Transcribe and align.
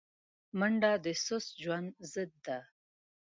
منډه 0.57 0.91
د 1.03 1.07
سست 1.25 1.51
ژوند 1.63 1.89
ضد 2.13 2.31
ده 2.45 2.59